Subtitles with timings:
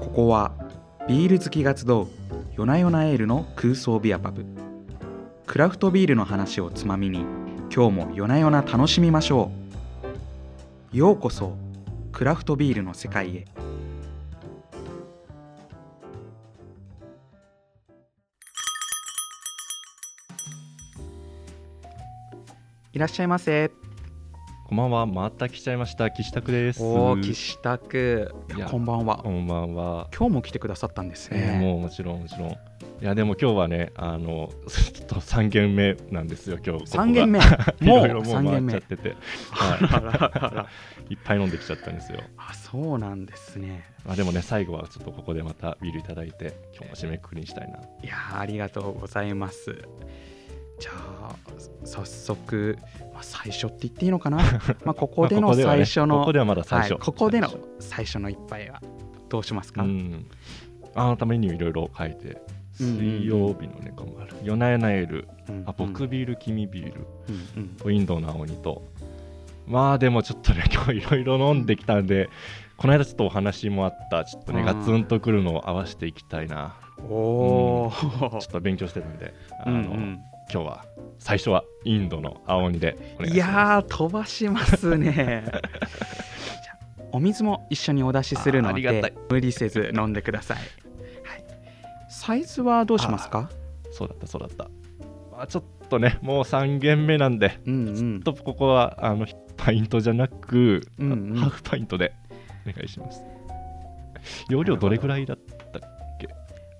[0.00, 0.52] ここは
[1.08, 2.06] ビール好きが集う
[2.56, 4.44] 夜な夜なエールの空想ビアパブ。
[5.46, 7.24] クラフトビールの話をつまみに
[7.74, 9.50] 今日も夜な夜な楽しみましょ
[10.92, 10.96] う。
[10.96, 11.56] ようこそ
[12.12, 13.44] クラフトビールの世界へ。
[22.92, 23.70] いらっしゃいませ。
[24.68, 26.10] こんばんは、また来ちゃいました。
[26.10, 26.82] 岸拓です。
[26.82, 28.34] おお岸拓
[28.68, 30.08] こんばんはこんばんは。
[30.12, 32.50] 今日も来てくださったんですえーね、もうもちろんもちろん。
[32.50, 32.54] い
[33.00, 36.58] やでも今日はね、あのちょっと三軒目なんですよ。
[36.66, 37.38] 今日三軒目
[37.80, 39.14] いもう三軒目ちゃってて、
[39.52, 40.66] あらららら
[41.10, 42.18] いっぱい飲んできちゃったんですよ。
[42.36, 47.78] あそうなんですねまあでもね、最後はちょっとここでまたビールいただいて、今日も締めくくりにしたいな。
[47.78, 49.76] いやーありがとうございます
[50.78, 51.34] じゃあ
[51.84, 52.78] 早速、
[53.12, 54.38] まあ、最初って言っていいのかな？
[54.84, 56.92] まあここでの最初の、ここではまだ最初。
[56.92, 57.48] はい、ここでの
[57.80, 58.80] 最初の一杯は
[59.28, 60.26] どうしますか、うん。
[60.94, 62.16] あなたメニューいろいろ書いて。
[62.16, 64.34] うんうんうん水曜日のね、こもある。
[64.42, 67.06] 夜な夜なエール、うんあ僕ビール、君ビール、
[67.56, 67.94] うんうん。
[67.94, 68.82] インドの青鬼と。
[69.66, 72.28] まあでもちょっとね今日いろいろ飲んできたんで
[72.76, 74.26] この間ちょっとお話もあった。
[74.26, 74.66] ちょっとねうん。
[74.66, 76.76] ガツンとくるのを合わせていきたいな。
[77.08, 79.32] おお、ちょっと勉強してたんで。
[79.64, 80.20] あの、うんうん
[80.52, 80.84] 今日は
[81.18, 83.50] 最初はインドの青鬼でお願いいします。
[83.50, 85.44] やー飛ばしますね。
[87.12, 89.02] お水も一緒にお出しするのあありがたい。
[89.02, 90.66] で無理せず飲んでください、はい、
[92.10, 93.50] サイズはどうしますか？
[93.90, 94.64] そうだったそうだった、
[95.32, 98.22] まあ、ちょっとねもう3軒目なんでうんうん。
[98.22, 101.36] ちょっとここはあのパイントじゃなく、うんうん。
[101.36, 102.12] ハーフパイントで
[102.68, 103.22] お願いします。
[104.48, 105.80] 容量どれぐらいだった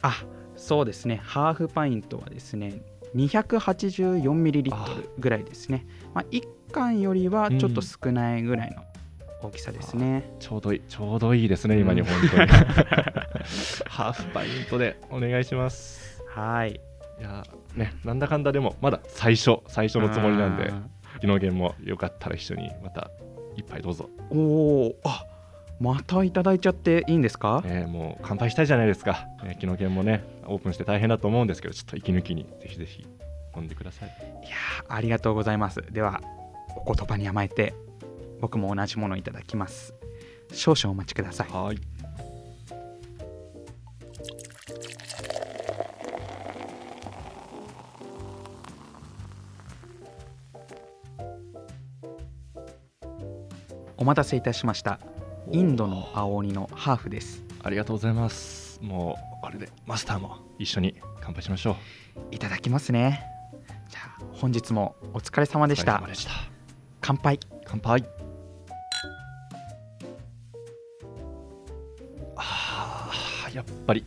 [0.03, 0.25] あ
[0.57, 1.21] そうですね。
[1.23, 2.81] ハーフパイントはですね
[3.17, 8.83] 284ml ぐらいですね、まあ、1缶よりはちょっと少ないぐらいの
[9.43, 12.49] 大きさですね、ちょうどいいちょうどいいですね今にうん本当に。
[13.87, 14.99] ハーフパイントで。
[15.11, 16.23] お願いします。
[16.35, 16.81] はい。
[17.19, 20.83] いやーねなんだかんだでもまだ最初最初のつもりなんであ
[21.21, 23.11] 昨日弦もよかったら一緒にまた
[23.57, 25.25] 一杯どうぞ、ーおおあ
[25.79, 33.07] またいただいちゃっていいんですか、えーもう乾杯したいじゃないですか、えー昨日弦もねオープンして大変だと思うんですけどちょっと息抜きにぜひぜひ
[33.55, 34.09] 飲んでください。
[34.09, 34.13] い
[34.49, 35.83] やーありがとうございます。
[35.91, 36.21] では
[36.77, 37.75] お言葉に甘えて
[38.41, 39.95] 僕も同じものいただきます。
[40.53, 41.49] 少々お待ちください。
[41.51, 41.79] はい。
[53.99, 55.01] お待たせいたしました
[55.53, 57.45] インドの青鬼のハーフです。
[57.63, 58.81] ありがとうございます。
[58.83, 61.77] もうこれでマスターも一緒に乾杯しましょ
[62.33, 62.35] う。
[62.35, 63.23] いただきますね。
[63.89, 66.03] じゃあ本日もお疲れ様でした。
[67.01, 67.39] 乾杯。
[67.65, 68.05] 乾杯。
[72.35, 74.05] あーやっぱり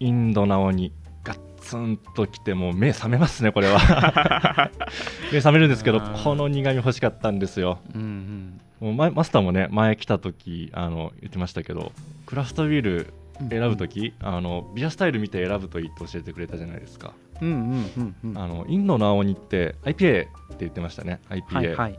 [0.00, 0.99] インドなおにガッ
[1.70, 3.78] ツンときてもう目覚めますねこれは。
[5.32, 7.78] 目覚めるんですけどこの苦味欲しかったんですよ。
[7.94, 8.60] うんうん。
[8.80, 11.92] もう前マスターもね前来た時あの言ってましたけど
[12.26, 13.12] クラフトビール
[13.48, 18.38] 選ぶ時、あのビアスタイル見て選ぶといいって教えてくれたじゃないですか、うんうんうんうん。
[18.38, 21.98] あのインドの青鬼って IPA って言ってましたね IPA、はいはい。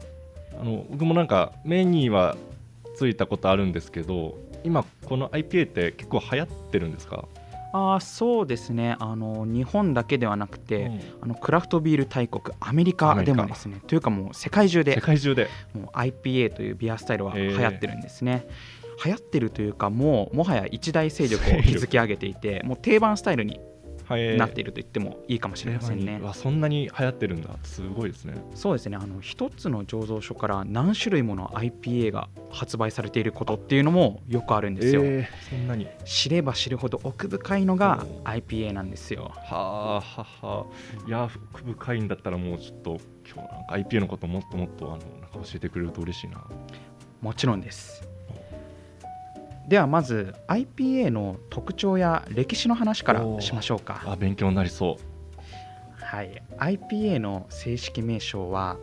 [0.59, 2.35] あの僕もなんか目には
[2.95, 7.25] ついたことあるんですけど今この IPA って結構流行ってるんですか、
[7.73, 8.95] ああそうですね。
[8.99, 11.01] あの日本だけではなくて、うん。
[11.21, 13.81] あのクラフトビール大国アメリカでもですね。
[13.87, 15.47] というかもう世界中世で界中で。
[15.73, 18.45] もう IPA というビアスタイルは流行ってるんですね、
[19.03, 23.59] 流行ってるというかもうもはや一大勢力を築き上げていてもう定番スタイルに
[24.37, 27.49] なっていると言ってもいいかもしれませんね、わそんなに流行ってるんだ。
[27.63, 28.35] すごいですね。
[28.55, 28.97] そうですね。
[28.97, 35.87] あの一つの醸造所から何種類もの IPA が発売されていることっていうのもよくあるんですよ、えーそんなに。
[36.05, 39.31] 知れば知るほど奥深いのがお IPA なんですよ。
[39.35, 41.07] はあははあ。
[41.07, 46.43] いや奥深いんだったらもうちょっと今日なんか IPA のこともっともっとあのなんか教えてくれると嬉しいな。
[47.21, 48.03] もちろんです
[49.67, 54.03] ではまず IPA の特徴や歴史の話からしましょうか。
[54.05, 54.97] あ勉強になりそ
[55.95, 56.41] はい。
[56.57, 58.77] IPA の正式名称は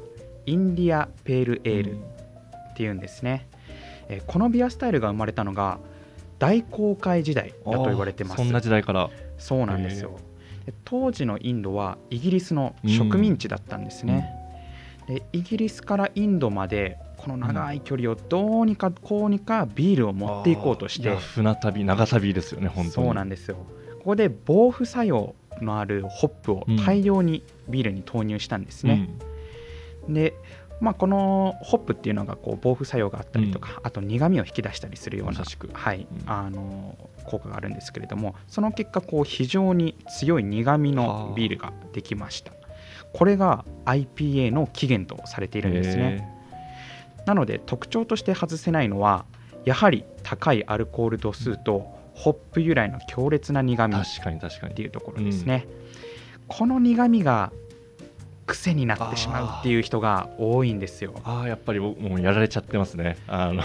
[0.47, 3.49] インディア・ペール・うエールっていうんですね、
[4.09, 5.79] えーこのビアスタイルが生まれたのが
[6.39, 8.37] 大航海時代だと言われてます。
[8.37, 9.11] そんな時代から。
[9.37, 10.19] そうなんですよ。
[10.65, 14.31] で当時のインドはイギリスの植民地だったんですね、
[15.07, 21.15] でイギリスからインドまでこの長い距離をどうにかこうにかビールを持っていこうとして。
[21.17, 23.07] 船旅長旅ですよね本当に。
[23.07, 23.57] そうなんですよ。
[23.99, 29.11] ここで防腐作用のあるホップを大量にビールに投入したんですね、
[30.09, 30.35] で
[30.81, 36.31] まあ、このホップっていうのがこう防腐作用があったりとか、あと苦みを引き出したりするようなはいうん。
[36.31, 42.53] あの効果があるんですけれどもその結果こう非常に強い苦みのビールができました。
[43.13, 46.38] これが IPA の起源とされているんですね
[47.29, 49.27] なので特徴として外せないのは
[49.67, 54.75] やはり高いアルコール度数とホップ由来の強烈な苦へーみっ確かに確かに。
[54.75, 55.69] ていうところですね、
[56.49, 57.53] この苦みが
[58.47, 61.21] 癖になってしまうっていう人が多いんですよ。
[61.23, 63.19] ああやっぱり僕もうやられちゃってますね。
[63.29, 63.63] あの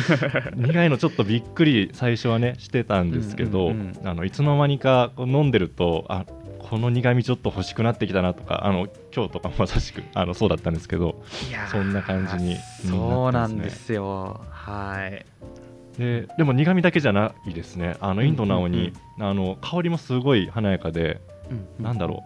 [0.56, 4.08] 苦いのちょっとびっくり最初はねしてたんですけど、うんうんうん。
[4.08, 6.24] あのいつの間にかこう飲んでるとあ
[6.70, 11.22] この苦味ちょっと欲しくなってきたなとかあの今日とかもまさしくあのそうだったんですけど
[11.70, 12.56] そんな感じに
[12.88, 14.40] そうなんですよ。
[14.50, 15.26] はい。
[15.98, 17.96] ででも苦味だけじゃないですね。
[18.00, 21.20] あのインドなおに、あの香りもすごい華やかで、
[21.78, 22.24] なんだろ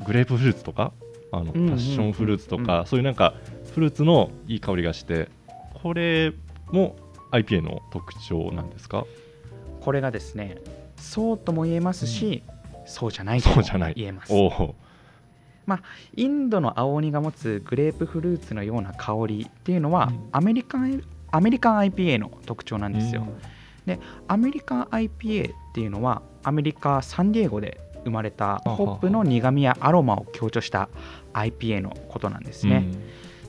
[0.00, 0.04] う。
[0.04, 0.92] グレープフルーツとか？
[1.32, 1.74] あのパうんうんうん。
[1.76, 3.32] ッションフルーツとか、そういうなんか
[3.72, 5.30] フルーツのいい香りがして
[5.82, 6.34] これ
[6.72, 6.96] も
[7.30, 9.06] IPA の特徴なんですか？
[9.80, 10.58] これがですね
[10.96, 12.55] そうとも言えますし、そうじゃないとも
[12.86, 13.40] そうじゃない
[13.94, 14.32] 言えます。
[14.32, 14.74] おお
[16.14, 20.28] インドの青鬼が持つグレープフルーツのような香りっていうのは、うん。
[20.30, 21.02] アメリカン
[21.32, 23.26] アメリカン IPA の特徴なんですよ、
[24.28, 30.88] アメリカン IPA っていうのはアメリカ・サンディエゴで生まれたホップの苦みやアロマを強調した
[31.32, 32.86] IPA のことなんですね、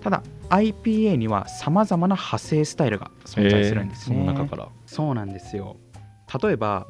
[0.02, 5.78] ただ IPA にはさまざまな派生スタイルが存在するんですね、その中から、そうなんですよ。
[6.44, 6.88] 例えば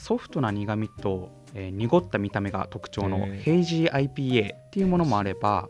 [0.00, 5.68] ソフトな苦みと、えー濁った見た目が特徴のヘイジー IPA っていうものもあれば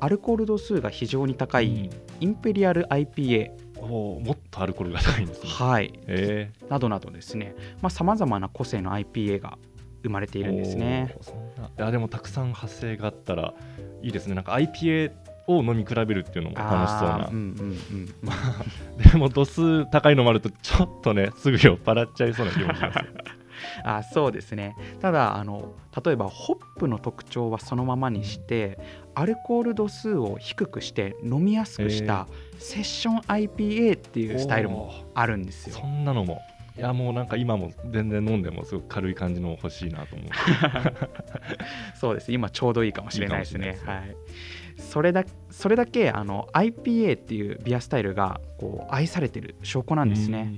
[0.00, 1.90] アルコール度数が非常に高い
[2.20, 3.50] インペリアル IPA、
[3.80, 5.48] もっとアルコールが高いんですね。
[5.48, 7.54] はい、えなどなどですね。
[7.90, 9.58] さまざ、まな個性の IPA が
[10.02, 11.14] 生まれているんですね。
[11.78, 13.54] いやでもたくさん派生があったら
[14.02, 14.34] いいですね。
[14.34, 15.12] なんか IPA
[15.46, 17.28] を飲み比べるっていうのも楽しそうな。
[17.30, 18.06] うんうんうん、
[19.12, 22.98] でも度数高いのもあるとちょっとねすぐ酔っ払っちゃいそうな気もします
[23.84, 24.76] あそうですね。
[25.00, 25.72] ただあの
[26.04, 28.78] 例えばホップの特徴はそのままにして
[29.14, 32.26] アルコール度数を低くして飲みやすくした
[32.58, 35.86] セッション IPA っていうスタイルもあるんですそよ。
[35.86, 36.40] んなのも。
[36.78, 40.28] いやもうなんか今も全然飲んでもすごく軽い感じの欲しいなと思う。
[41.94, 42.32] そうです。
[42.32, 43.66] 今ちょうどいいかもしれないですね。
[43.66, 44.16] いいかもしれはい。
[44.80, 50.54] それだそれだけあの IPA っていうビアスタイルがこう愛されてる証拠なんですね。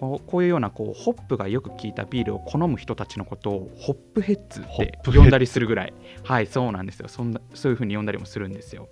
[0.00, 5.92] こうこういうようなこうホップがよく効いたビールを好む人たちのことをホップヘッズって呼んだりするぐらい。
[6.24, 7.08] はいそうなんですよ。
[7.08, 8.88] そんなそういうふうに呼んだりもするんですよ。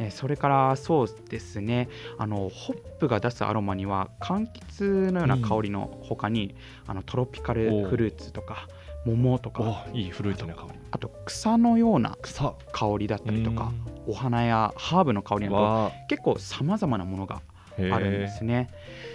[0.00, 1.88] えそれからそうですね。
[2.18, 6.56] あのホップが出すアロマには柑橘のような香りの他に、
[6.88, 8.66] あのトロピカルフルーツとか
[9.06, 10.78] 桃とかおいいフルーティーな香り。
[10.90, 12.54] あと草のような草。
[12.72, 13.72] 香りだったりとか
[14.08, 17.40] お花やハーブの香りなどは結構さまざまなものが
[17.90, 18.68] ああるんですね。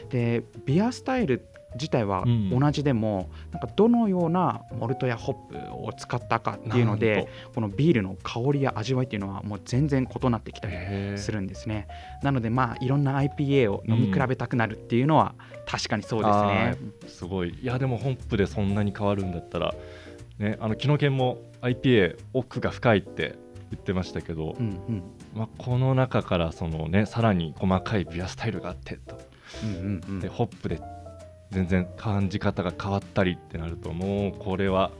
[0.09, 1.45] でビアスタイル
[1.75, 11.87] 自体はうん同じでも、なんかどのようなモルトやホップを使ったかっていうのでこのビールの香りや味わいっていうのはもう全然異なってきたりするるんですね。
[12.21, 15.33] なのでまあいろんな IPA を飲み比べたくなるっていうのは
[15.65, 16.77] 確かにそうですね。
[17.07, 19.73] すごいいやでもホップでそんなに変わるんだったら
[20.37, 23.35] ねあの木の剣も IPA 奥が深いって
[23.71, 29.19] 言ってましたけど、うんうんまあ、この中からそのねさらに細かいビアスタイルがあってと。
[29.63, 30.19] うんうんうん。
[30.19, 30.81] でホップで
[31.51, 34.91] 全然感じ方が変わったりってなるともうこれは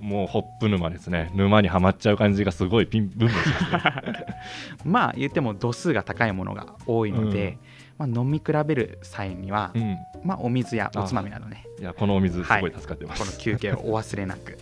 [0.00, 1.30] もうホップ沼ですね。
[1.34, 3.36] 沼にはまっちゃう感じがすごいピンブンブンし
[3.70, 4.26] ますね。
[4.84, 7.58] まあ言っても度数が高いものが多いので、
[7.98, 9.96] まあ、飲み比べる際には、うん。
[10.24, 11.66] まあ、お水やおつまみなどね。
[11.78, 12.72] いやこのお水すごい。
[12.72, 14.58] 助かってます、この休憩をお忘れなく。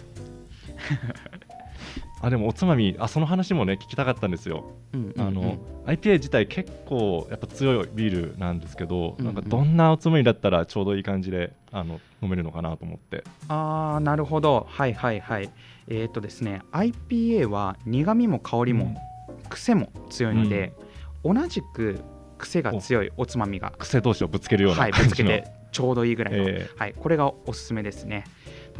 [2.23, 5.21] あでもおつまみあその話もね聞きたかったんですよ、うんうんうん。
[5.21, 9.35] あの IPA 自体結構やっぱ強いビールなんですけど、うんうん。
[9.35, 13.25] なんかどんなおつまみだったらちょうどいい感じであの飲めるのかなと思って。
[13.49, 14.67] あーなるほど。
[14.69, 15.51] はいはいはい。
[15.89, 18.95] えっ、とですね IPA は苦味も香りも
[19.49, 20.75] 癖も強いので、
[21.25, 22.01] 同じく
[22.39, 23.25] 癖が強いお。
[23.25, 23.73] つまみが。
[23.79, 26.69] 癖同士をぶつけるようなはいぶ感じの、つけてちょうどいいぐらいの、え。
[26.77, 28.25] はい、これがおすすめですね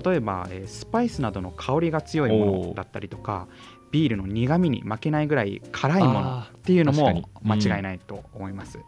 [0.05, 3.49] 例えば、えースパイスなどの香りが強いものだったりとか
[3.91, 8.79] ビールの苦味に負けないぐらい辛いものあっていうのも間違いないと思います、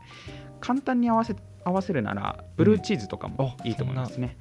[0.60, 3.68] 簡単に合わせ合わせるならブルーチーズとかもうん。
[3.68, 4.36] いいと思いますね、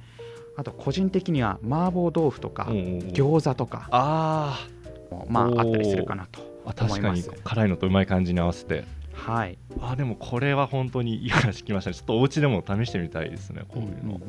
[0.56, 4.66] あと個人的には麻婆豆腐とか餃子とかあ
[5.10, 7.06] もまああったりするかなとーあ確かに。
[7.06, 7.30] 思います。
[7.44, 8.84] 辛いのとうまい感じに合わせて。
[9.12, 11.94] はい、あでもこれは本当にいい話聞きましたね。
[11.94, 14.20] ちょっとお家でも試してみたいですねこういうの、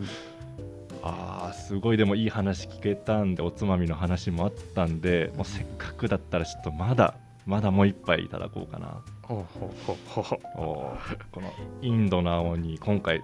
[1.05, 1.97] あーすごい。
[1.97, 9.01] でもいい話聞けたんでおつまみの話もあったんでもうせっかくだったらちょっとまだまだもう一杯いただこうかな。
[9.21, 13.21] ほうほうほうほうおーこのインドの青に今回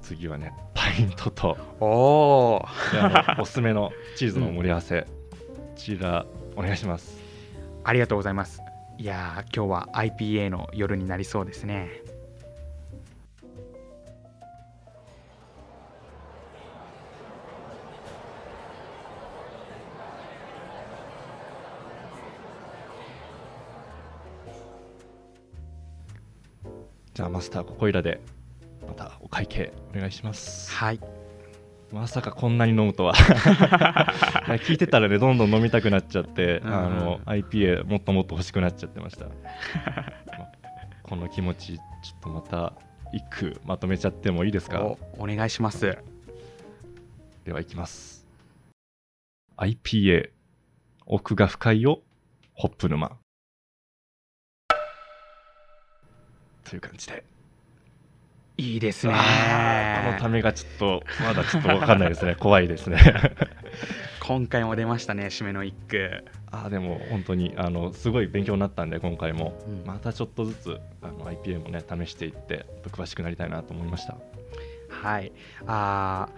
[0.00, 2.66] 次はねパイントとおお
[3.40, 5.06] おすすめのチーズの盛り合わせ、こ
[5.76, 7.18] ちらお願いします。
[7.84, 8.60] ありがとうございます。
[8.98, 11.88] いやー今日は IPA の夜になりそうですね
[27.14, 28.20] じゃあマスターここいらで
[28.86, 30.70] またお会計お願いします。
[30.72, 31.00] はい。
[31.92, 33.14] まさかこんなに飲むとは。
[34.64, 39.26] 聞いてたらねどんどん飲みたくなっちゃって、うんあの IPA もっともっと欲しくなっちゃってました。
[39.26, 39.32] ま
[41.02, 41.82] この気持ちちょ
[42.16, 42.72] っとまた
[43.12, 44.82] 一句まとめちゃってもいいですか？
[44.82, 45.98] おお願いします。
[47.44, 48.26] ではいきます。
[49.58, 50.30] IPA
[51.04, 52.00] 奥が深いよ
[52.54, 53.18] ホップ沼
[56.72, 57.22] という感じで。
[58.56, 59.12] いいですね。
[59.12, 62.34] このためがちょっと まだちょっと分かんないですね。
[62.34, 62.98] 怖いですね。
[64.20, 66.24] 今回も出ましたね締めの一句。
[66.50, 69.86] あーでも本当にあのすごい勉強になったんで今回も、うん。
[69.86, 74.16] またちょっとずつあの IPA もね試していって詳しくなりたいなと思いました。
[74.88, 75.30] はい。
[75.66, 76.30] あ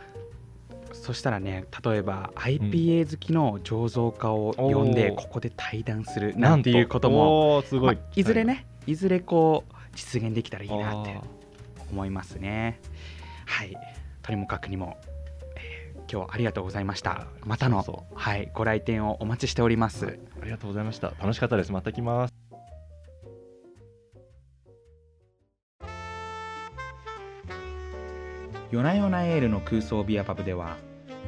[0.91, 7.57] ーそしたらね例えば IPA 好きの醸造家を呼んでここで対談するなんていうことも。
[7.59, 11.21] もすごい、まあいずれねいずれこう実現できたらいいなって
[11.91, 12.81] 思いますね。
[13.47, 13.77] はい。
[14.23, 14.97] とにもかくにも、
[15.57, 17.27] えー今日はありがとうございました。
[17.45, 21.13] またのそはいご来店をお待ちしております、はいありがとうございました。
[21.19, 21.73] 楽しかったです。
[21.73, 22.35] また来ます。
[28.71, 30.77] 夜な夜なエールの空想ビアパブでは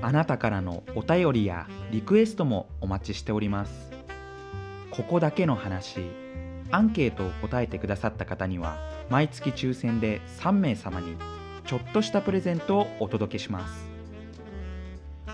[0.02, 3.92] あなたからのお便りやリクエストもお待ちしております。
[4.90, 6.00] ここだけの話
[6.70, 11.16] アンケートを答えてくださった方には毎月抽選で3名様に
[11.64, 13.86] ちょっとしたプレゼントをお届けします。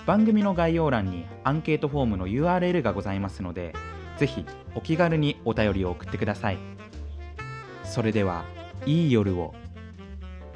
[0.06, 3.72] 番組の概要欄にアンケートフォームの URL がございますので
[4.16, 6.58] ぜひお気軽にお便りを送ってください。
[7.84, 8.44] それでは
[8.86, 9.54] いい夜を。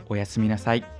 [0.08, 0.95] おやすみなさい。